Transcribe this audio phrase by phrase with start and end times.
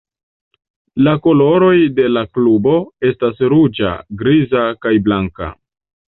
[1.07, 2.73] La koloroj de la klubo
[3.11, 3.93] estas ruĝa,
[4.25, 5.55] griza, kaj blanka.